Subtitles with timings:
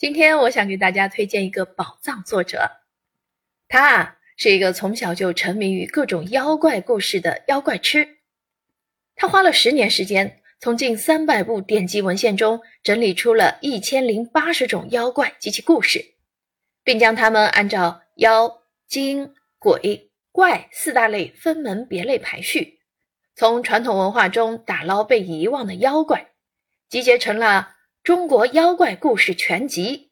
[0.00, 2.70] 今天我想给大家推荐一个宝藏作者，
[3.68, 8.16] 他啊是一个从小就沉迷于各种妖怪故事的妖怪痴。
[9.14, 16.14] 他花了十年时间，从近三百部典籍文献中整理出了一千零八十种妖怪及其故事，
[16.82, 22.78] 并将它们按照妖、精、鬼、怪四大类分门别类排序，
[23.36, 26.30] 从传统文化中打捞被遗忘的妖怪，
[26.88, 27.76] 集结成了。
[28.02, 30.10] 中国妖怪故事全集，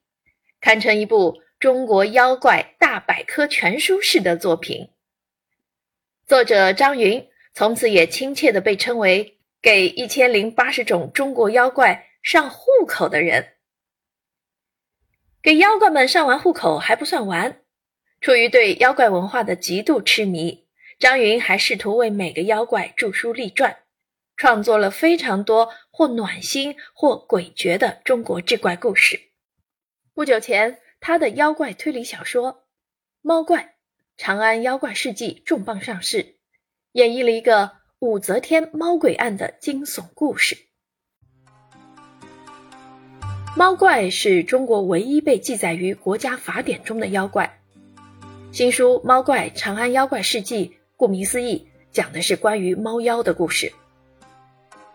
[0.61, 4.91] 堪称一部中国妖怪大百科全书式的作品。
[6.27, 13.55] 作者张云从此也亲切地被称为“给一千零八十种中国妖怪上户口的人”。
[15.41, 17.63] 给妖怪们上完户口还不算完，
[18.21, 20.67] 出于对妖怪文化的极度痴迷，
[20.99, 23.79] 张云还试图为每个妖怪著书立传。
[24.37, 29.19] 创作了非常多或暖心或诡谲的中国志怪故事。
[30.15, 32.53] 不久前，他的妖怪推理小说
[33.21, 33.63] 《猫怪》
[34.17, 36.37] 《长安妖怪事迹》重磅上市，
[36.93, 40.57] 演绎了一个武则天猫鬼案的惊悚故事。
[43.57, 47.61] 猫怪是中国唯一被记载于国家法典中的妖怪。
[48.53, 53.73] 新书《猫怪长安妖怪事迹》顾名思义，讲的是关于猫妖的故事。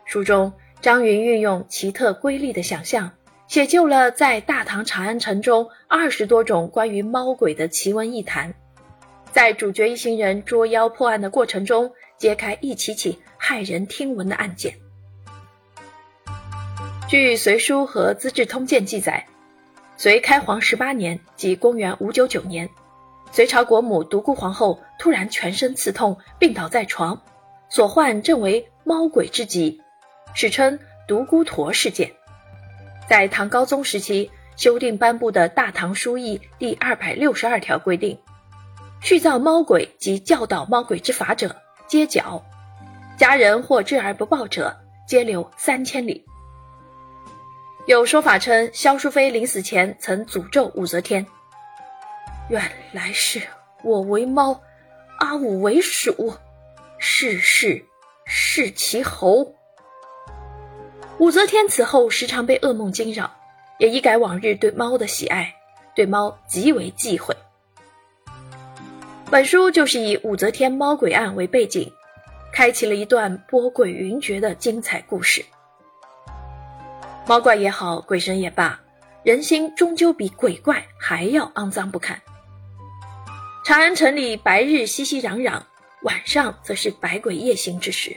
[0.05, 3.09] 书中，张云运用奇特瑰丽的想象，
[3.47, 8.53] 写就了在大唐长安城中二十多种关于猫鬼的奇闻异谈，
[9.31, 14.73] 在主角一行人捉妖破案的过程中，揭开一起起骇人听闻的案件。
[17.07, 19.25] 据《隋书》和《资治通鉴》记载，
[19.95, 22.69] 隋开皇十八年，即公元五九九年，
[23.31, 27.21] 隋朝国母独孤皇后突然全身刺痛，病倒在床，
[27.69, 29.79] 所患正为猫鬼之疾。
[30.33, 32.11] 史称独孤驼事件，
[33.09, 38.17] 在唐高宗时期修订颁布的《大唐书议》第二百六十二条规定，
[39.01, 41.55] 续造猫鬼及教导猫鬼之法者，
[41.88, 42.41] 皆绞；
[43.17, 44.75] 家人或知而不报者，
[45.07, 46.25] 皆流三千里。
[47.85, 51.25] 有说法称，萧淑妃临死前曾诅咒武则天
[52.50, 52.61] ：“愿
[52.94, 53.41] 来世
[53.84, 54.61] 我为猫，
[55.19, 56.34] 阿武为鼠，
[56.97, 57.85] 世世
[58.25, 59.53] 弑其侯。”
[61.23, 63.34] 武则天此后时常被噩梦惊扰，
[63.78, 65.56] 也一改往日对猫的喜爱，
[65.95, 67.34] 对猫极为忌讳。
[69.31, 71.89] 本书就是以武则天猫鬼案为背景，
[72.51, 75.45] 开启了一段波诡云谲的精彩故事。
[77.25, 78.78] 猫怪也好，鬼神也罢，
[79.23, 82.22] 人心终究比鬼怪还要肮脏不堪。
[83.63, 85.61] 长安城里白日熙熙攘攘，
[86.01, 88.13] 晚上则是百鬼夜行之时。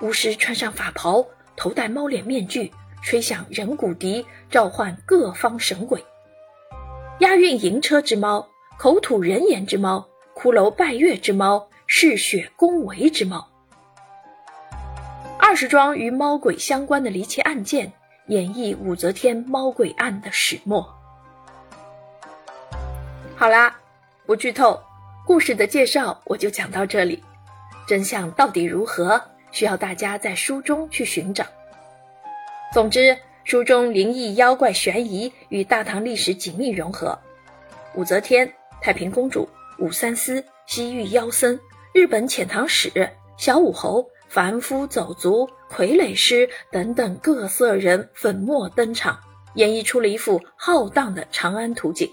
[0.00, 1.22] 巫师穿上法袍。
[1.58, 5.98] 头戴猫脸面具，吹响人骨笛，召唤各方神鬼；
[7.18, 8.48] 押运银车之猫，
[8.78, 13.48] 口吐人言之猫，骷髅拜月之猫，嗜血恭维之猫。
[15.36, 17.92] 二十桩与猫鬼相关的离奇案件，
[18.28, 20.88] 演绎武则天猫鬼案的始末。
[23.34, 23.76] 好啦，
[24.26, 24.80] 不剧透，
[25.26, 27.20] 故事的介绍我就讲到这里。
[27.88, 29.20] 真相到底如何？
[29.58, 31.44] 需要大家在书中去寻找。
[32.72, 37.18] 总之，书中灵异、妖怪、悬疑与大唐历史紧密融合。
[37.96, 39.48] 武则天、太平公主、
[39.80, 41.58] 武三思、西域妖僧、
[41.92, 49.18] 日本遣唐使、小武侯、凡夫走卒、傀儡师等等各色人粉墨登场，
[49.54, 52.08] 演绎出了一幅浩荡的长安图景。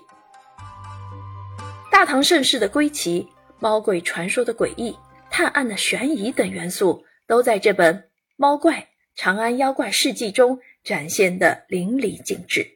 [1.91, 3.29] 大唐盛世的归期、
[3.59, 4.97] 猫鬼传说的诡异、
[5.29, 7.05] 探案的悬疑等元素。
[7.27, 7.95] 都在这本
[8.35, 12.74] 《猫怪长安妖怪事迹》中展现的淋漓尽致。